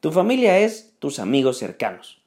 [0.00, 2.22] Tu familia es tus amigos cercanos.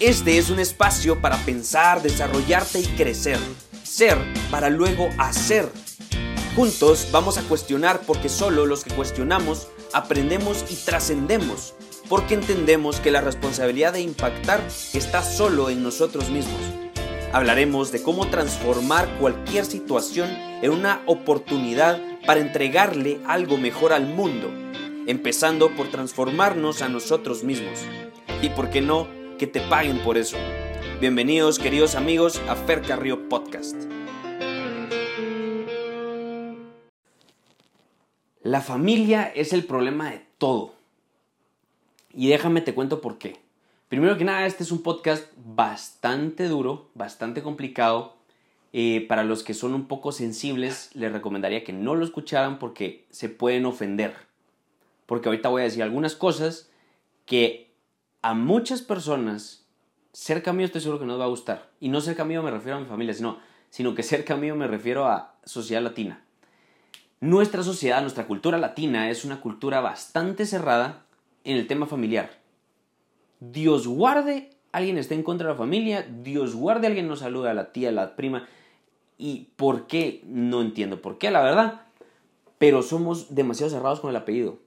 [0.00, 3.38] Este es un espacio para pensar, desarrollarte y crecer.
[3.82, 4.16] Ser
[4.50, 5.68] para luego hacer.
[6.54, 11.74] Juntos vamos a cuestionar porque solo los que cuestionamos aprendemos y trascendemos.
[12.08, 16.85] Porque entendemos que la responsabilidad de impactar está solo en nosotros mismos.
[17.36, 20.30] Hablaremos de cómo transformar cualquier situación
[20.62, 24.50] en una oportunidad para entregarle algo mejor al mundo,
[25.06, 27.84] empezando por transformarnos a nosotros mismos.
[28.40, 30.38] Y por qué no, que te paguen por eso.
[30.98, 33.76] Bienvenidos queridos amigos a Fer Carrillo Podcast.
[38.42, 40.72] La familia es el problema de todo.
[42.14, 43.45] Y déjame te cuento por qué.
[43.88, 48.16] Primero que nada, este es un podcast bastante duro, bastante complicado.
[48.72, 53.06] Eh, para los que son un poco sensibles, les recomendaría que no lo escucharan porque
[53.10, 54.16] se pueden ofender.
[55.06, 56.68] Porque ahorita voy a decir algunas cosas
[57.26, 57.70] que
[58.22, 59.68] a muchas personas,
[60.12, 61.70] cerca mío estoy seguro que nos va a gustar.
[61.78, 63.38] Y no cerca mío me refiero a mi familia, sino,
[63.70, 66.24] sino que cerca mío me refiero a sociedad latina.
[67.20, 71.06] Nuestra sociedad, nuestra cultura latina es una cultura bastante cerrada
[71.44, 72.45] en el tema familiar.
[73.40, 77.54] Dios guarde alguien esté en contra de la familia, Dios guarde alguien no saluda a
[77.54, 78.46] la tía, a la prima.
[79.16, 80.22] ¿Y por qué?
[80.26, 81.86] No entiendo por qué, la verdad.
[82.58, 84.58] Pero somos demasiado cerrados con el apellido.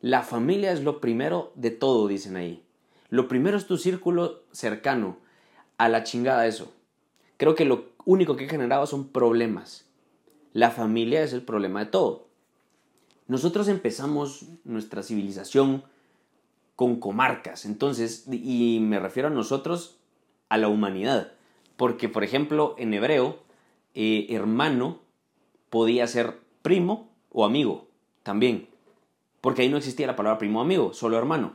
[0.00, 2.62] La familia es lo primero de todo, dicen ahí.
[3.10, 5.18] Lo primero es tu círculo cercano.
[5.76, 6.72] A la chingada eso.
[7.36, 9.84] Creo que lo único que he generado son problemas.
[10.54, 12.28] La familia es el problema de todo.
[13.28, 15.84] Nosotros empezamos nuestra civilización
[16.76, 19.98] con comarcas, entonces, y me refiero a nosotros,
[20.48, 21.32] a la humanidad.
[21.76, 23.38] Porque, por ejemplo, en hebreo,
[23.94, 25.00] eh, hermano
[25.70, 27.88] podía ser primo o amigo
[28.22, 28.68] también.
[29.40, 31.54] Porque ahí no existía la palabra primo o amigo, solo hermano.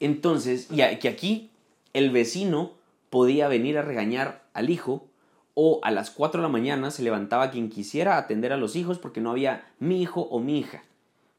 [0.00, 1.50] Entonces, ya que aquí
[1.92, 2.72] el vecino
[3.10, 5.08] podía venir a regañar al hijo
[5.54, 8.98] o a las 4 de la mañana se levantaba quien quisiera atender a los hijos
[8.98, 10.84] porque no había mi hijo o mi hija,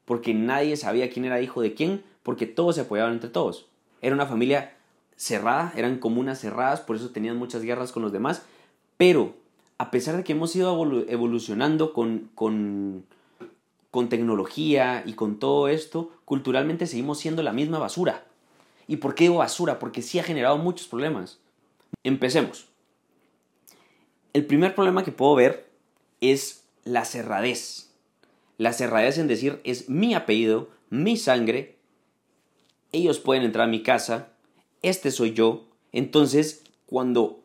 [0.04, 3.66] porque nadie sabía quién era hijo de quién, porque todos se apoyaban entre todos.
[4.02, 4.76] Era una familia
[5.16, 8.42] cerrada, eran comunas cerradas, por eso tenían muchas guerras con los demás,
[8.96, 9.34] pero
[9.78, 13.04] a pesar de que hemos ido evolucionando con, con,
[13.90, 18.24] con tecnología y con todo esto, culturalmente seguimos siendo la misma basura.
[18.86, 19.78] ¿Y por qué digo basura?
[19.78, 21.38] Porque sí ha generado muchos problemas.
[22.02, 22.68] Empecemos.
[24.32, 25.70] El primer problema que puedo ver
[26.20, 27.90] es la cerradez.
[28.58, 31.76] La cerradez en decir es mi apellido, mi sangre,
[32.92, 34.28] ellos pueden entrar a mi casa,
[34.82, 35.64] este soy yo.
[35.92, 37.40] Entonces, cuando,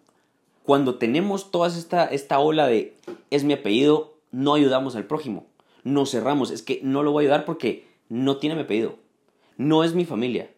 [0.63, 2.95] cuando tenemos toda esta, esta ola de
[3.31, 5.45] es mi apellido, no ayudamos al prójimo,
[5.83, 6.51] nos cerramos.
[6.51, 8.95] Es que no lo voy a ayudar porque no tiene mi apellido,
[9.57, 10.50] no es mi familia.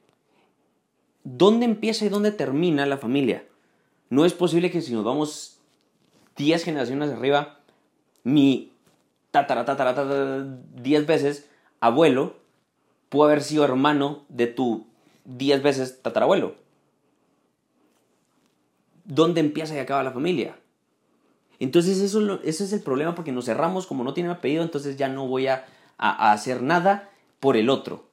[1.27, 3.45] ¿dónde empieza y dónde termina la familia?
[4.09, 5.59] No es posible que si nos vamos
[6.37, 7.59] 10 generaciones arriba,
[8.23, 8.71] mi
[9.31, 11.49] tatara, tatara, 10 veces
[11.81, 12.35] abuelo
[13.09, 14.87] puede haber sido hermano de tu
[15.25, 16.55] 10 veces tatarabuelo.
[19.05, 20.57] ¿Dónde empieza y acaba la familia?
[21.59, 25.27] Entonces eso, es el problema porque nos cerramos, como no tiene apellido, entonces ya no
[25.27, 25.65] voy a
[25.97, 27.09] hacer nada
[27.39, 28.05] por el otro.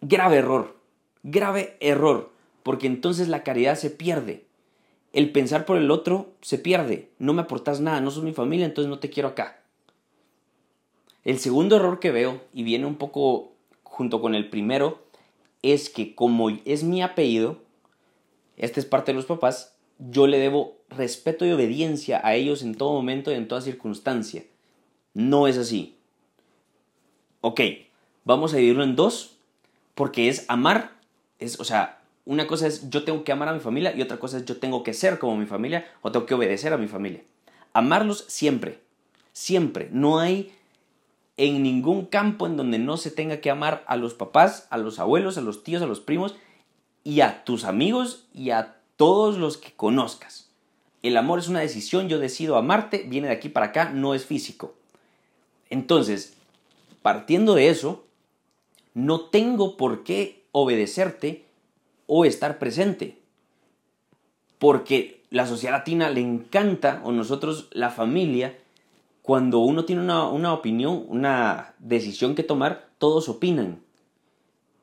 [0.00, 0.76] Grave error.
[1.22, 2.30] Grave error,
[2.62, 4.44] porque entonces la caridad se pierde.
[5.14, 7.10] El pensar por el otro se pierde.
[7.18, 9.63] No me aportas nada, no sos mi familia, entonces no te quiero acá.
[11.24, 13.52] El segundo error que veo, y viene un poco
[13.82, 15.02] junto con el primero,
[15.62, 17.58] es que como es mi apellido,
[18.56, 22.74] este es parte de los papás, yo le debo respeto y obediencia a ellos en
[22.74, 24.44] todo momento y en toda circunstancia.
[25.14, 25.96] No es así.
[27.40, 27.60] Ok,
[28.24, 29.36] vamos a dividirlo en dos,
[29.94, 30.94] porque es amar
[31.38, 34.18] es, o sea, una cosa es yo tengo que amar a mi familia y otra
[34.18, 36.88] cosa es yo tengo que ser como mi familia o tengo que obedecer a mi
[36.88, 37.22] familia.
[37.72, 38.80] Amarlos siempre,
[39.32, 39.88] siempre.
[39.92, 40.52] No hay
[41.36, 44.98] en ningún campo en donde no se tenga que amar a los papás, a los
[44.98, 46.36] abuelos, a los tíos, a los primos
[47.02, 50.50] y a tus amigos y a todos los que conozcas.
[51.02, 54.24] El amor es una decisión, yo decido amarte, viene de aquí para acá, no es
[54.24, 54.74] físico.
[55.68, 56.34] Entonces,
[57.02, 58.04] partiendo de eso,
[58.94, 61.44] no tengo por qué obedecerte
[62.06, 63.18] o estar presente.
[64.58, 68.56] Porque la sociedad latina le encanta, o nosotros, la familia,
[69.24, 73.80] cuando uno tiene una, una opinión, una decisión que tomar, todos opinan.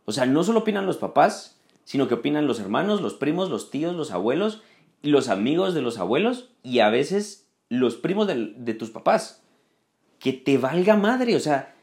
[0.05, 3.69] O sea, no solo opinan los papás, sino que opinan los hermanos, los primos, los
[3.69, 4.63] tíos, los abuelos,
[5.03, 9.43] los amigos de los abuelos y a veces los primos de, de tus papás.
[10.17, 11.35] que te valga madre.
[11.35, 11.75] O sea,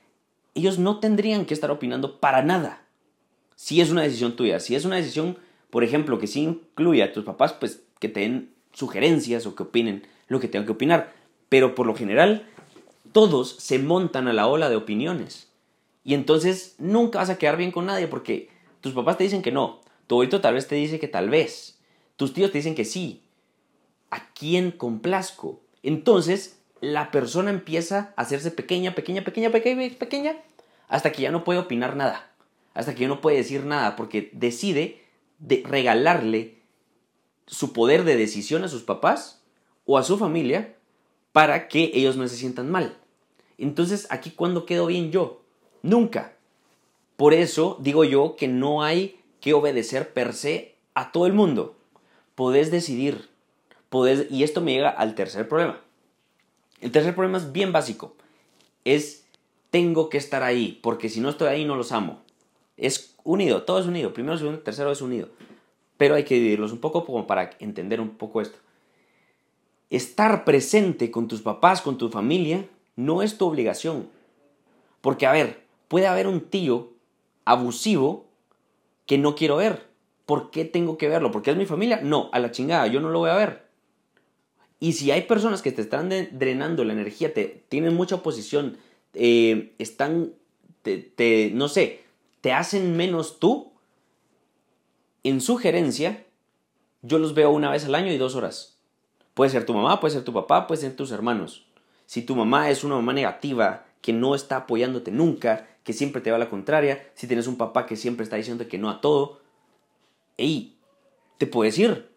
[0.56, 2.82] ellos no tendrían que estar opinando para nada.
[3.54, 5.38] Si es una decisión tuya, si es una decisión,
[5.70, 9.62] por ejemplo, que sí incluye a tus papás, pues que te den sugerencias o que
[9.62, 11.17] opinen lo que tengan que opinar.
[11.48, 12.48] Pero por lo general,
[13.12, 15.48] todos se montan a la ola de opiniones.
[16.04, 18.48] Y entonces nunca vas a quedar bien con nadie porque
[18.80, 21.78] tus papás te dicen que no, tu abuelito tal vez te dice que tal vez,
[22.16, 23.22] tus tíos te dicen que sí.
[24.10, 25.60] ¿A quién complazco?
[25.82, 30.36] Entonces la persona empieza a hacerse pequeña, pequeña, pequeña, pequeña, pequeña,
[30.88, 32.30] hasta que ya no puede opinar nada,
[32.74, 35.02] hasta que ya no puede decir nada, porque decide
[35.38, 36.58] de regalarle
[37.46, 39.42] su poder de decisión a sus papás
[39.84, 40.74] o a su familia
[41.38, 42.96] para que ellos no se sientan mal.
[43.58, 45.40] Entonces, aquí cuando quedo bien yo?
[45.82, 46.32] Nunca.
[47.16, 51.76] Por eso digo yo que no hay que obedecer per se a todo el mundo.
[52.34, 53.28] Podés decidir.
[53.88, 55.80] Podés, y esto me llega al tercer problema.
[56.80, 58.16] El tercer problema es bien básico.
[58.84, 59.24] Es
[59.70, 62.20] tengo que estar ahí, porque si no estoy ahí no los amo.
[62.76, 64.12] Es unido, todo es unido.
[64.12, 65.28] Primero, segundo, tercero es unido.
[65.98, 68.58] Pero hay que dividirlos un poco para entender un poco esto.
[69.90, 74.08] Estar presente con tus papás, con tu familia, no es tu obligación.
[75.00, 76.92] Porque, a ver, puede haber un tío
[77.44, 78.26] abusivo
[79.06, 79.88] que no quiero ver.
[80.26, 81.30] ¿Por qué tengo que verlo?
[81.30, 82.00] ¿Porque es mi familia?
[82.02, 83.68] No, a la chingada, yo no lo voy a ver.
[84.80, 88.76] Y si hay personas que te están drenando la energía, te tienen mucha oposición,
[89.14, 90.34] eh, están,
[90.82, 92.02] te, no sé,
[92.40, 93.72] te hacen menos tú,
[95.24, 96.24] en sugerencia,
[97.02, 98.77] yo los veo una vez al año y dos horas.
[99.38, 101.64] Puede ser tu mamá, puede ser tu papá, puede ser tus hermanos.
[102.06, 106.32] Si tu mamá es una mamá negativa, que no está apoyándote nunca, que siempre te
[106.32, 109.00] va a la contraria, si tienes un papá que siempre está diciendo que no a
[109.00, 109.38] todo,
[110.38, 110.74] ey,
[111.38, 112.08] te puedes ir.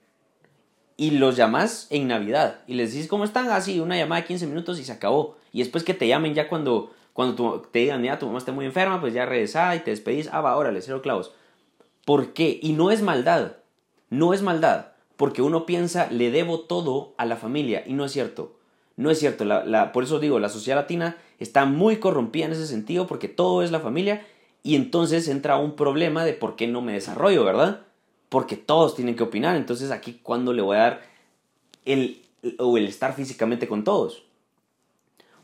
[0.98, 4.48] Y los llamas en Navidad y les dices cómo están, así, una llamada de 15
[4.48, 5.38] minutos y se acabó.
[5.54, 8.66] Y después que te llamen ya cuando, cuando te digan, ya tu mamá está muy
[8.66, 11.32] enferma, pues ya regresá y te despedís, ah, va, órale, cero clavos.
[12.04, 12.60] ¿Por qué?
[12.64, 13.58] Y no es maldad,
[14.10, 14.91] no es maldad,
[15.22, 18.58] porque uno piensa, le debo todo a la familia, y no es cierto.
[18.96, 22.66] No es cierto, la, por eso digo, la sociedad latina está muy corrompida en ese
[22.66, 24.26] sentido porque todo es la familia
[24.64, 27.82] y entonces entra un problema de por qué no me desarrollo, ¿verdad?
[28.30, 31.02] Porque todos tienen que opinar, entonces aquí cuándo le voy a dar
[31.86, 32.24] el,
[32.58, 34.24] o el estar físicamente con todos.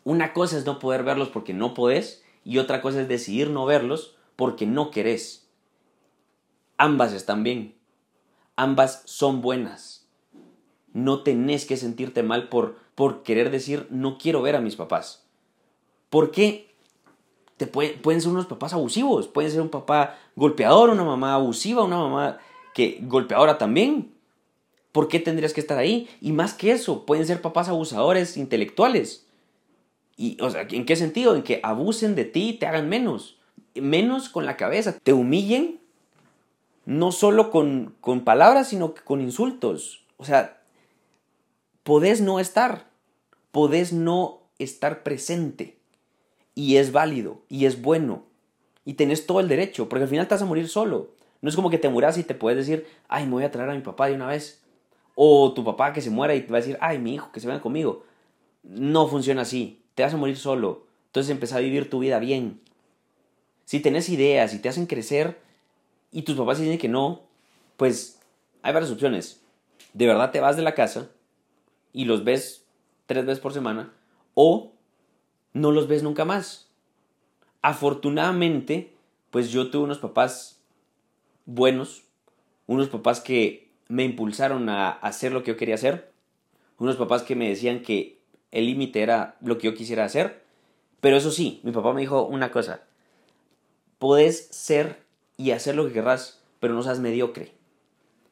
[0.03, 3.67] Una cosa es no poder verlos porque no podés y otra cosa es decidir no
[3.67, 5.47] verlos porque no querés.
[6.77, 7.76] Ambas están bien,
[8.57, 10.05] ambas son buenas.
[10.91, 15.23] No tenés que sentirte mal por por querer decir no quiero ver a mis papás.
[16.09, 16.73] Porque
[17.57, 21.99] te pueden ser unos papás abusivos, pueden ser un papá golpeador, una mamá abusiva, una
[21.99, 22.39] mamá
[22.73, 24.15] que golpeadora también.
[24.91, 26.09] ¿Por qué tendrías que estar ahí?
[26.21, 29.27] Y más que eso, pueden ser papás abusadores intelectuales.
[30.15, 31.35] Y, o sea, ¿en qué sentido?
[31.35, 33.37] En que abusen de ti y te hagan menos.
[33.75, 34.97] Menos con la cabeza.
[35.03, 35.79] Te humillen,
[36.87, 40.05] no solo con, con palabras, sino con insultos.
[40.15, 40.61] O sea,
[41.83, 42.87] podés no estar,
[43.51, 45.77] podés no estar presente.
[46.55, 48.23] Y es válido, y es bueno,
[48.85, 51.11] y tenés todo el derecho, porque al final te vas a morir solo.
[51.41, 53.69] No es como que te muras y te puedes decir, ay, me voy a traer
[53.69, 54.63] a mi papá de una vez.
[55.13, 57.41] O tu papá que se muera y te va a decir, ay, mi hijo, que
[57.41, 58.05] se venga conmigo.
[58.63, 59.83] No funciona así.
[59.93, 60.85] Te vas a morir solo.
[61.07, 62.61] Entonces empieza a vivir tu vida bien.
[63.65, 65.45] Si tenés ideas y te hacen crecer
[66.11, 67.21] y tus papás dicen que no,
[67.75, 68.19] pues
[68.61, 69.41] hay varias opciones.
[69.93, 71.09] De verdad te vas de la casa
[71.93, 72.65] y los ves
[73.05, 73.93] tres veces por semana
[74.33, 74.73] o
[75.53, 76.69] no los ves nunca más.
[77.61, 78.93] Afortunadamente,
[79.31, 80.61] pues yo tuve unos papás
[81.45, 82.03] buenos,
[82.67, 86.11] unos papás que me impulsaron a hacer lo que yo quería hacer,
[86.77, 88.19] unos papás que me decían que
[88.51, 90.43] el límite era lo que yo quisiera hacer,
[91.01, 92.83] pero eso sí, mi papá me dijo una cosa,
[93.97, 95.06] puedes ser
[95.37, 97.53] y hacer lo que querrás, pero no seas mediocre.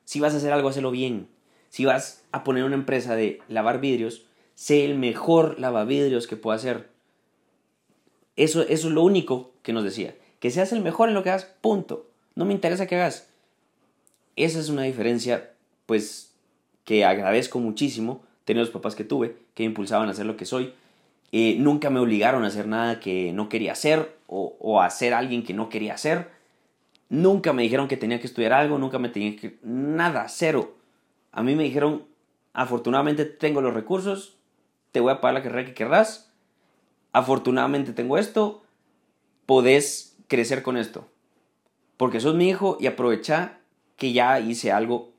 [0.04, 1.30] Si vas a hacer algo, hazlo bien
[1.76, 6.56] si vas a poner una empresa de lavar vidrios, sé el mejor lavavidrios que pueda
[6.56, 6.88] hacer.
[8.38, 10.16] Eso, eso es lo único que nos decía.
[10.40, 12.08] Que seas el mejor en lo que hagas, punto.
[12.34, 13.28] No me interesa que hagas.
[14.38, 15.52] Esa es una diferencia,
[15.86, 16.32] pues,
[16.86, 20.46] que agradezco muchísimo tener los papás que tuve, que me impulsaban a hacer lo que
[20.46, 20.74] soy.
[21.34, 25.14] Eh, nunca me obligaron a hacer nada que no quería hacer o, o a ser
[25.14, 26.30] alguien que no quería hacer.
[27.10, 29.60] Nunca me dijeron que tenía que estudiar algo, nunca me tenía que...
[29.64, 30.76] Nada, cero.
[31.32, 32.06] A mí me dijeron,
[32.54, 34.38] afortunadamente tengo los recursos,
[34.92, 36.32] te voy a pagar la carrera que querrás,
[37.12, 38.64] afortunadamente tengo esto,
[39.46, 41.08] podés crecer con esto.
[41.98, 43.60] Porque sos mi hijo y aprovecha
[43.98, 45.12] que ya hice algo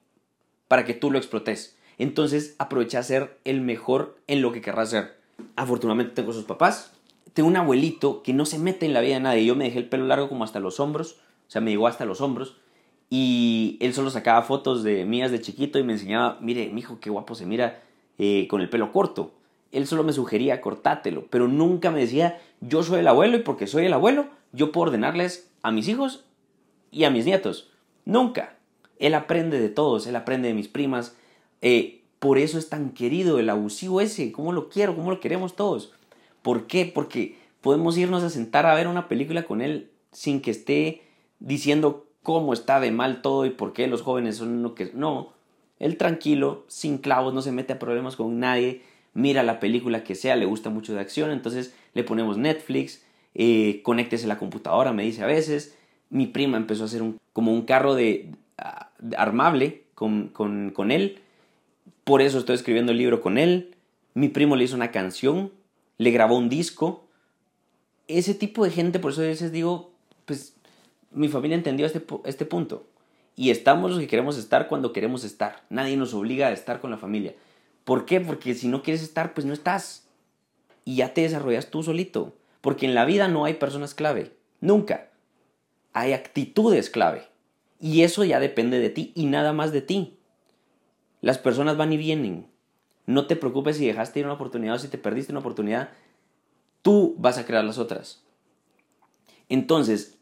[0.69, 1.77] para que tú lo explotes.
[1.99, 5.17] Entonces aprovecha a ser el mejor en lo que querrás ser.
[5.55, 6.93] Afortunadamente tengo sus papás
[7.37, 9.45] tengo un abuelito que no se mete en la vida de nadie.
[9.45, 12.05] Yo me dejé el pelo largo como hasta los hombros, o sea, me llegó hasta
[12.05, 12.57] los hombros.
[13.09, 17.11] Y él solo sacaba fotos de mías de chiquito y me enseñaba, mire, mijo, qué
[17.11, 17.83] guapo se mira
[18.19, 19.33] eh, con el pelo corto.
[19.71, 23.67] Él solo me sugería, cortátelo, pero nunca me decía, yo soy el abuelo y porque
[23.67, 26.25] soy el abuelo, yo puedo ordenarles a mis hijos
[26.91, 27.71] y a mis nietos.
[28.05, 28.57] Nunca.
[28.99, 31.17] Él aprende de todos, él aprende de mis primas.
[31.61, 34.33] Eh, por eso es tan querido el abusivo ese.
[34.33, 34.97] ¿Cómo lo quiero?
[34.97, 35.93] ¿Cómo lo queremos todos?
[36.43, 36.91] ¿Por qué?
[36.93, 41.03] Porque podemos irnos a sentar a ver una película con él sin que esté
[41.39, 44.91] diciendo cómo está de mal todo y por qué los jóvenes son lo que...
[44.95, 45.33] No,
[45.79, 48.83] él tranquilo, sin clavos, no se mete a problemas con nadie,
[49.15, 53.81] mira la película que sea, le gusta mucho de acción, entonces le ponemos Netflix, eh,
[53.83, 55.77] conéctese la computadora, me dice a veces.
[56.09, 60.91] Mi prima empezó a hacer un, como un carro de, ah, armable con, con, con
[60.91, 61.21] él,
[62.05, 63.75] por eso estoy escribiendo el libro con él.
[64.15, 65.51] Mi primo le hizo una canción
[65.99, 67.05] le grabó un disco.
[68.09, 69.93] Ese tipo de gente, por eso a veces digo,
[71.11, 72.87] mi familia entendió este, este punto.
[73.37, 75.63] Y estamos los que queremos estar cuando queremos estar.
[75.69, 77.35] Nadie nos obliga a estar con la familia.
[77.85, 78.21] ¿Por qué?
[78.21, 80.09] Porque si no quieres estar, pues no estás.
[80.85, 82.35] Y ya te desarrollas tú solito.
[82.63, 84.33] Porque en la vida no hay personas clave.
[84.61, 85.11] Nunca.
[85.93, 87.29] Hay actitudes clave.
[87.79, 90.19] Y eso ya depende de ti y nada más de ti.
[91.21, 92.49] Las personas van y vienen.
[93.05, 95.91] No te preocupes si dejaste ir una oportunidad o si te perdiste una oportunidad.
[96.83, 98.25] Tú vas a crear las otras.
[99.49, 100.16] Entonces,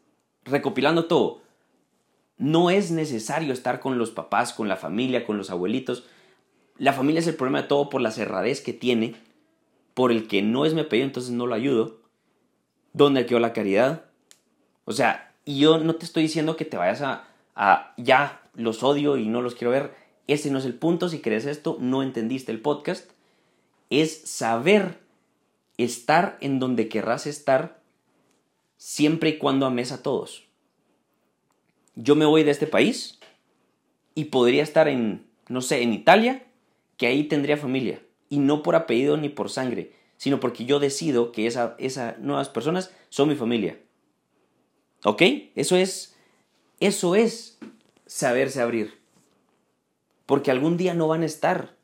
[0.45, 1.43] recopilando todo,
[2.37, 6.05] no es necesario estar con los papás, con la familia, con los abuelitos.
[6.79, 9.15] La familia es el problema de todo por la cerradez que tiene,
[9.95, 12.01] por el que no es mi apellido, entonces no lo ayudo.
[12.93, 14.05] ¿Dónde quedó la caridad?
[14.85, 18.83] O sea, y yo no te estoy diciendo que te vayas a, a ya los
[18.83, 19.95] odio y no los quiero ver.
[20.27, 23.11] Ese no es el punto, si crees esto, no entendiste el podcast.
[23.91, 24.99] Es saber
[25.77, 27.81] estar en donde querrás estar
[28.85, 30.45] siempre y cuando ames a todos.
[31.95, 33.19] Yo me voy de este país
[34.15, 36.45] y podría estar en, no sé, en Italia,
[36.99, 38.03] que ahí tendría familia.
[38.29, 42.51] Y no por apellido ni por sangre, sino porque yo decido que esas esa nuevas
[42.51, 43.81] personas son mi familia.
[45.03, 45.23] ¿Ok?
[45.55, 46.15] Eso es,
[46.79, 47.59] eso es
[48.05, 48.99] saberse abrir.
[50.27, 51.75] Porque algún día no van a estar.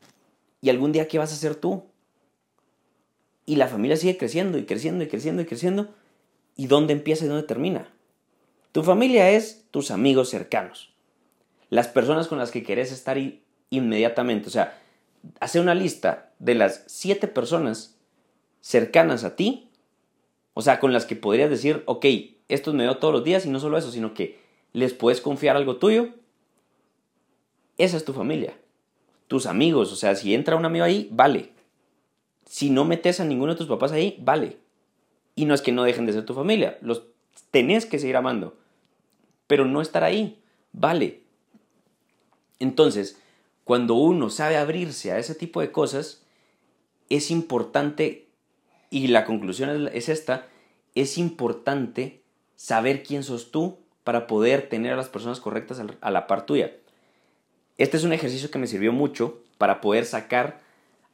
[0.61, 1.83] Y algún día, ¿qué vas a hacer tú?
[3.47, 5.95] Y la familia sigue creciendo y creciendo y creciendo y creciendo.
[6.55, 7.89] ¿Y dónde empieza y dónde termina?
[8.71, 10.93] Tu familia es tus amigos cercanos.
[11.69, 13.17] Las personas con las que querés estar
[13.69, 14.47] inmediatamente.
[14.47, 14.77] O sea,
[15.39, 17.97] hacer una lista de las siete personas
[18.59, 19.69] cercanas a ti.
[20.53, 22.05] O sea, con las que podrías decir, ok,
[22.49, 24.39] estos me veo todos los días y no solo eso, sino que
[24.73, 26.09] les puedes confiar algo tuyo
[27.81, 28.53] esa es tu familia.
[29.27, 31.49] Tus amigos, o sea, si entra un amigo ahí, vale.
[32.45, 34.57] Si no metes a ninguno de tus papás ahí, vale.
[35.35, 37.03] Y no es que no dejen de ser tu familia, los
[37.51, 38.57] tenés que seguir amando.
[39.47, 41.21] Pero no estar ahí, vale.
[42.59, 43.19] Entonces,
[43.63, 46.23] cuando uno sabe abrirse a ese tipo de cosas,
[47.09, 48.27] es importante,
[48.89, 50.47] y la conclusión es esta,
[50.95, 52.21] es importante
[52.55, 56.75] saber quién sos tú para poder tener a las personas correctas a la par tuya.
[57.77, 60.59] Este es un ejercicio que me sirvió mucho para poder sacar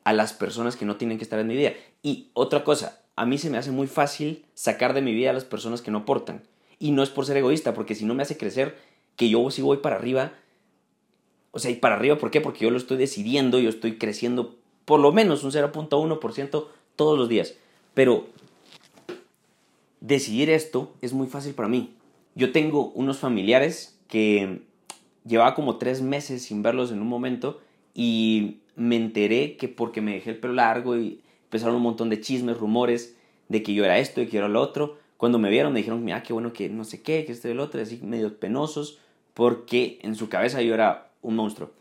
[0.03, 1.73] a las personas que no tienen que estar en mi vida.
[2.01, 5.33] Y otra cosa, a mí se me hace muy fácil sacar de mi vida a
[5.33, 6.43] las personas que no aportan.
[6.79, 8.77] Y no es por ser egoísta, porque si no me hace crecer,
[9.15, 10.33] que yo sí voy para arriba.
[11.51, 12.41] O sea, y para arriba, ¿por qué?
[12.41, 14.55] Porque yo lo estoy decidiendo, yo estoy creciendo
[14.85, 17.55] por lo menos un 0.1% todos los días.
[17.95, 18.27] Pero
[19.99, 21.95] decidir esto es muy fácil para mí.
[22.35, 24.61] Yo tengo unos familiares que
[25.25, 27.59] llevaba como tres meses sin verlos en un momento
[27.95, 32.21] y me enteré que porque me dejé el pelo largo y empezaron un montón de
[32.21, 33.15] chismes, rumores
[33.49, 34.97] de que yo era esto y que yo era lo otro.
[35.17, 37.51] Cuando me vieron me dijeron, mira, qué bueno que no sé qué, que este y
[37.51, 38.99] el otro, así medio penosos,
[39.33, 41.71] porque en su cabeza yo era un monstruo.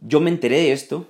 [0.00, 1.06] Yo me enteré de esto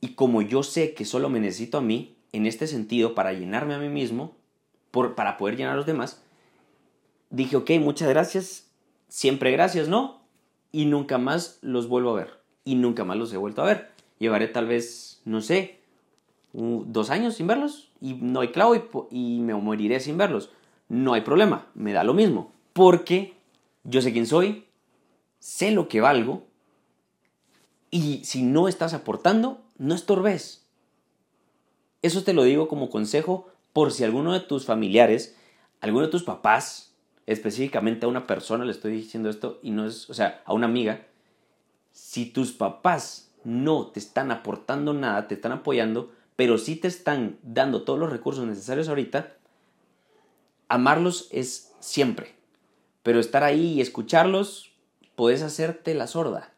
[0.00, 3.74] y como yo sé que solo me necesito a mí, en este sentido, para llenarme
[3.74, 4.36] a mí mismo,
[4.92, 6.22] por, para poder llenar a los demás,
[7.30, 8.70] dije, ok, muchas gracias,
[9.08, 10.20] siempre gracias, ¿no?
[10.72, 12.40] y nunca más los vuelvo a ver.
[12.64, 13.90] Y nunca más los he vuelto a ver.
[14.18, 15.79] Llevaré tal vez, no sé,
[16.52, 18.74] dos años sin verlos y no hay clavo
[19.10, 20.50] y, me moriré sin verlos.
[20.88, 22.52] No hay problema, me da lo mismo.
[22.72, 23.34] Porque
[23.84, 24.64] yo sé quién soy,
[25.38, 26.44] sé lo que valgo
[27.90, 30.66] y si no estás aportando, no estorbes.
[32.02, 35.36] Eso te lo digo como consejo por si alguno de tus familiares,
[35.80, 36.94] alguno de tus papás,
[37.26, 40.66] específicamente a una persona le estoy diciendo esto y no es, o sea, a una
[40.66, 41.06] amiga,
[41.92, 47.38] si tus papás no te están aportando nada, te están apoyando, pero sí te están
[47.42, 49.36] dando todos los recursos necesarios ahorita,
[50.68, 52.34] amarlos es siempre.
[53.02, 54.72] Pero estar ahí y escucharlos,
[55.16, 56.50] puedes hacerte la sorda.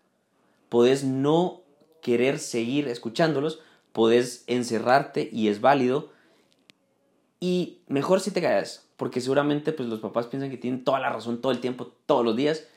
[0.68, 1.62] Puedes no
[2.00, 3.58] querer seguir escuchándolos,
[3.92, 6.12] puedes encerrarte y es válido.
[7.40, 11.10] Y mejor si te callas, porque seguramente pues, los papás piensan que tienen toda la
[11.10, 12.68] razón todo el tiempo, todos los días,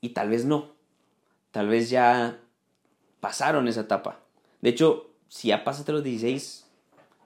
[0.00, 0.72] y tal vez no.
[1.52, 2.40] Tal vez ya
[3.20, 4.18] pasaron esa etapa.
[4.60, 6.66] De hecho, si ya pasaste los 16,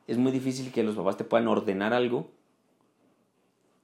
[0.07, 2.31] es muy difícil que los papás te puedan ordenar algo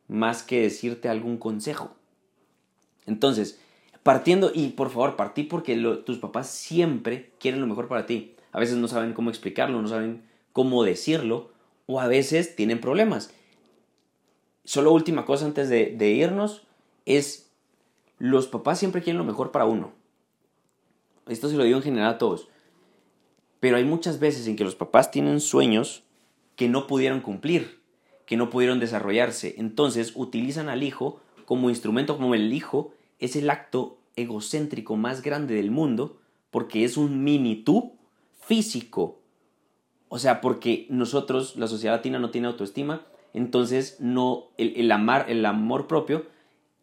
[0.08, 1.94] más que decirte algún consejo.
[3.06, 3.58] Entonces,
[4.02, 5.74] partiendo, y por favor, partí porque
[6.04, 8.36] tus papás siempre quieren lo mejor para ti.
[8.52, 10.22] A veces no saben cómo explicarlo, no saben
[10.52, 11.52] cómo decirlo,
[11.86, 13.32] o a veces tienen problemas.
[14.64, 16.66] Solo última cosa antes de, de irnos
[17.06, 17.50] es,
[18.18, 19.92] los papás siempre quieren lo mejor para uno.
[21.26, 22.48] Esto se lo digo en general a todos.
[23.60, 26.02] Pero hay muchas veces en que los papás tienen sueños
[26.56, 27.80] que no pudieron cumplir
[28.30, 29.56] que no pudieron desarrollarse.
[29.58, 35.56] Entonces utilizan al hijo como instrumento, como el hijo es el acto egocéntrico más grande
[35.56, 36.20] del mundo,
[36.52, 37.96] porque es un mini tú
[38.40, 39.18] físico.
[40.08, 45.44] O sea, porque nosotros, la sociedad latina, no tiene autoestima, entonces no, el, amar, el
[45.44, 46.26] amor propio,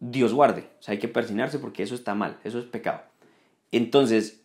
[0.02, 0.68] Dios guarde.
[0.82, 3.04] O sea, hay que persinarse porque eso está mal, eso es pecado.
[3.72, 4.42] Entonces,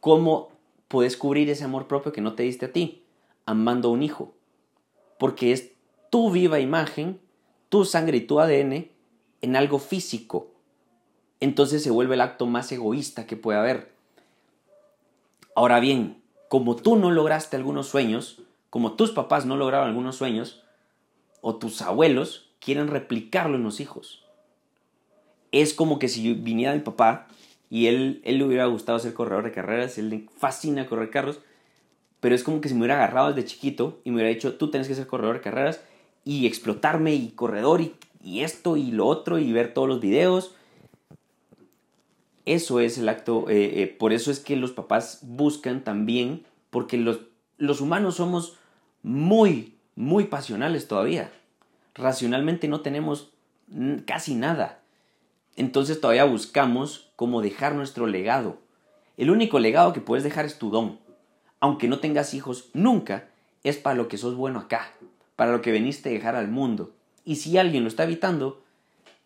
[0.00, 0.52] ¿cómo
[0.94, 3.02] puedes cubrir ese amor propio que no te diste a ti?
[3.46, 4.32] Amando a un hijo.
[5.18, 5.72] Porque es
[6.08, 7.20] tu viva imagen,
[7.68, 8.92] tu sangre y tu ADN
[9.40, 10.52] en algo físico.
[11.40, 13.92] Entonces se vuelve el acto más egoísta que puede haber.
[15.56, 20.62] Ahora bien, como tú no lograste algunos sueños, como tus papás no lograron algunos sueños,
[21.40, 24.24] o tus abuelos quieren replicarlo en los hijos.
[25.50, 27.26] Es como que si viniera mi papá
[27.70, 31.40] y él, él le hubiera gustado ser corredor de carreras, él le fascina correr carros,
[32.20, 34.70] pero es como que si me hubiera agarrado desde chiquito y me hubiera dicho, tú
[34.70, 35.80] tienes que ser corredor de carreras
[36.24, 37.94] y explotarme y corredor y,
[38.40, 40.54] esto y lo otro y ver todos los videos.
[42.46, 46.96] Eso es el acto, eh, eh, por eso es que los papás buscan también, porque
[46.96, 47.20] los,
[47.58, 48.56] los humanos somos
[49.02, 51.30] muy, muy pasionales todavía.
[51.94, 53.34] Racionalmente no tenemos
[54.06, 54.80] casi nada.
[55.56, 58.58] Entonces todavía buscamos cómo dejar nuestro legado.
[59.16, 60.98] El único legado que puedes dejar es tu don.
[61.60, 63.28] Aunque no tengas hijos, nunca
[63.62, 64.90] es para lo que sos bueno acá
[65.36, 66.92] para lo que veniste a dejar al mundo.
[67.24, 68.62] Y si alguien lo está evitando,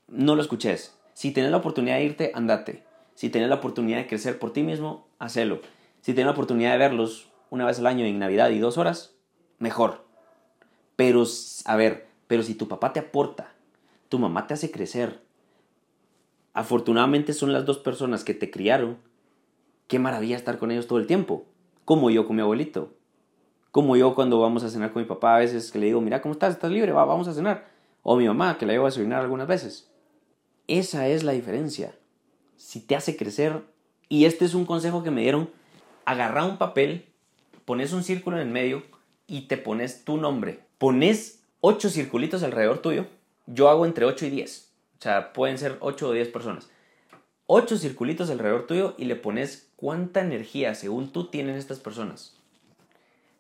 [0.08, 0.96] no lo escuches.
[1.14, 2.84] Si tienes la oportunidad de irte, andate.
[3.14, 5.60] Si tienes la oportunidad de crecer por ti mismo, hacelo.
[6.00, 9.14] Si tienes la oportunidad de verlos una vez al año en Navidad y dos horas,
[9.58, 10.04] mejor.
[10.96, 11.24] Pero,
[11.64, 13.52] a ver, pero si tu papá te aporta,
[14.08, 15.20] tu mamá te hace crecer,
[16.59, 18.99] afortunadamente son las dos personas que te criaron,
[19.87, 21.44] qué maravilla estar con ellos todo el tiempo,
[21.85, 22.92] como yo con mi abuelito.
[23.71, 26.21] Como yo cuando vamos a cenar con mi papá, a veces que le digo, mira,
[26.21, 26.55] ¿cómo estás?
[26.55, 26.90] ¿Estás libre?
[26.90, 27.68] Va, vamos a cenar.
[28.03, 29.88] O mi mamá, que la llevo a desayunar algunas veces.
[30.66, 31.94] Esa es la diferencia.
[32.57, 33.62] Si te hace crecer,
[34.09, 35.51] y este es un consejo que me dieron,
[36.07, 37.05] agarra un papel,
[37.66, 38.83] pones un círculo en el medio
[39.29, 40.59] y te pones tu nombre.
[40.79, 43.07] Pones ocho circulitos alrededor tuyo.
[43.47, 44.67] Yo hago entre 8 y 10.
[44.98, 46.68] O sea, pueden ser 8 o 10 personas.
[47.46, 52.37] Ocho circulitos alrededor tuyo y le pones cuánta energía, según tú, tienen estas personas.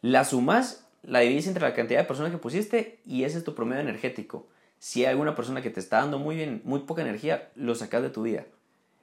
[0.00, 3.54] La sumas, la divides entre la cantidad de personas que pusiste y ese es tu
[3.54, 4.46] promedio energético.
[4.78, 8.02] Si hay alguna persona que te está dando muy bien, muy poca energía, lo sacas
[8.02, 8.46] de tu vida.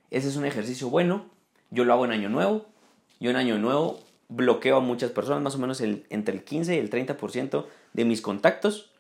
[0.10, 1.26] Ese es un ejercicio bueno.
[1.70, 2.66] Yo lo hago en año nuevo.
[3.20, 6.80] Yo en año nuevo bloqueo a muchas personas, más o menos entre el 15 y
[6.80, 8.92] el 30% de mis contactos.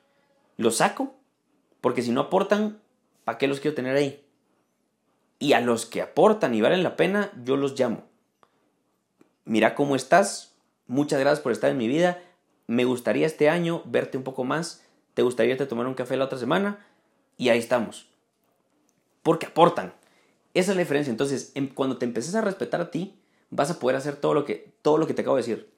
[0.58, 1.16] Los saco,
[1.82, 2.80] porque si no aportan,
[3.26, 4.26] ¿para qué los quiero tener ahí?
[5.38, 8.06] Y a los que aportan y valen la pena, yo los llamo.
[9.44, 10.56] Mira cómo estás,
[10.88, 12.22] Muchas gracias por estar en mi vida.
[12.68, 14.84] Me gustaría este año verte un poco más.
[15.14, 16.86] ¿Te gustaría irte a tomar un café la otra semana?
[17.38, 18.08] Y ahí estamos.
[19.24, 19.94] Porque aportan.
[20.54, 21.10] Esa es la diferencia.
[21.10, 24.46] Entonces, em, cuando te empeces a respetar a ti, vas a poder hacer todo lo
[24.46, 25.74] que, todo lo que te acabo de decir.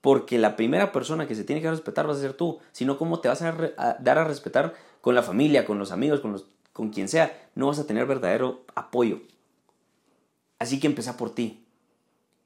[0.00, 2.58] Porque la primera persona que se tiene que respetar vas a ser tú.
[2.72, 3.52] Si no, ¿cómo te vas a,
[4.00, 6.46] dar a respetar con la familia, con los amigos, con, los,
[6.80, 7.50] con quien sea?
[7.54, 9.20] No vas a tener verdadero apoyo.
[10.58, 11.66] Así que empieza por ti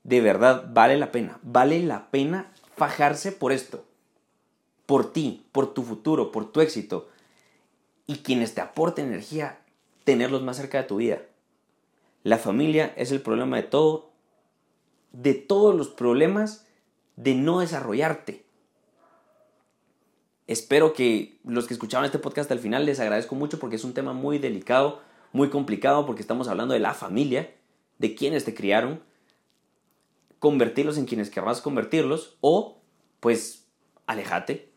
[0.04, 1.40] de verdad vale la pena.
[1.42, 3.84] Vale la pena fajarse por esto.
[4.86, 7.08] Por ti, por tu futuro, por tu éxito.
[8.06, 9.58] Y quienes te aporten energía,
[10.04, 11.22] tenerlos más cerca de tu vida.
[12.22, 14.12] La familia es el problema de todo,
[15.12, 16.66] de todos los problemas
[17.16, 18.43] de no desarrollarte.
[20.46, 23.94] Espero que los que escucharon este podcast al final les agradezco mucho porque es un
[23.94, 25.00] tema muy delicado,
[25.32, 27.54] muy complicado porque estamos hablando de la familia,
[27.98, 29.00] de quienes te criaron
[30.38, 32.82] convertirlos en quienes querrás convertirlos o
[33.20, 33.64] pues
[34.06, 34.68] alejate.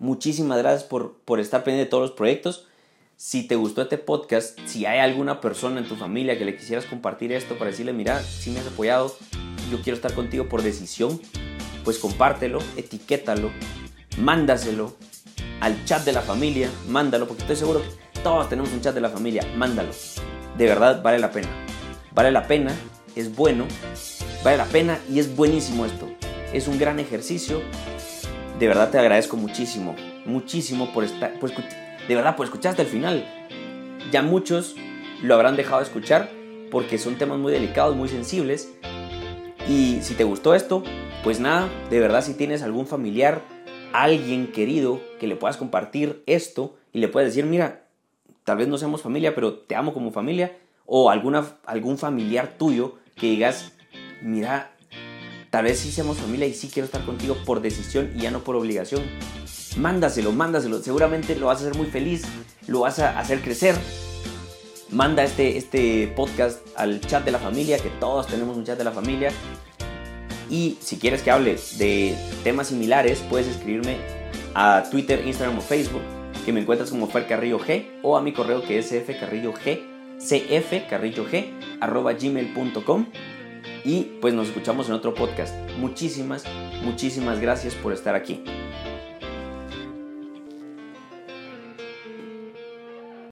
[0.00, 2.66] Muchísimas gracias por, por estar pendiente de todos los proyectos.
[3.14, 6.86] Si te gustó este podcast, si hay alguna persona en tu familia que le quisieras
[6.86, 9.14] compartir esto para decirle, mira, si me has apoyado,
[9.70, 11.20] yo quiero estar contigo por decisión,
[11.84, 13.52] pues compártelo, etiquétalo,
[14.18, 14.94] mándaselo
[15.60, 19.00] al chat de la familia, mándalo, porque estoy seguro que todos tenemos un chat de
[19.00, 19.90] la familia, mándalo.
[20.56, 21.48] De verdad vale la pena.
[22.14, 22.72] Vale la pena,
[23.16, 23.66] es bueno,
[24.44, 26.08] vale la pena y es buenísimo esto.
[26.52, 27.62] Es un gran ejercicio.
[28.58, 29.96] De verdad te agradezco muchísimo,
[30.26, 33.24] muchísimo por estar, por de verdad, por escuchar hasta el final.
[34.10, 34.74] Ya muchos
[35.22, 36.30] lo habrán dejado de escuchar
[36.70, 38.70] porque son temas muy delicados, muy sensibles.
[39.68, 40.82] Y si te gustó esto,
[41.22, 43.42] pues nada, de verdad si tienes algún familiar,
[43.92, 47.84] alguien querido que le puedas compartir esto y le puedes decir, mira,
[48.44, 52.96] tal vez no seamos familia, pero te amo como familia, o alguna, algún familiar tuyo
[53.14, 53.72] que digas,
[54.20, 54.72] mira,
[55.50, 58.40] tal vez sí seamos familia y sí quiero estar contigo por decisión y ya no
[58.40, 59.02] por obligación
[59.76, 60.82] mándaselo, mándaselo.
[60.82, 62.24] Seguramente lo vas a hacer muy feliz,
[62.66, 63.76] lo vas a hacer crecer.
[64.90, 68.84] Manda este, este podcast al chat de la familia, que todos tenemos un chat de
[68.84, 69.30] la familia.
[70.50, 73.96] Y si quieres que hable de temas similares, puedes escribirme
[74.54, 76.02] a Twitter, Instagram o Facebook,
[76.44, 79.82] que me encuentras como Fer Carrillo G, o a mi correo que es cfcarrillo g,
[80.18, 81.50] cfcarrillo g,
[81.80, 83.06] arroba gmail.com.
[83.84, 85.54] Y pues nos escuchamos en otro podcast.
[85.78, 86.44] Muchísimas,
[86.84, 88.44] muchísimas gracias por estar aquí.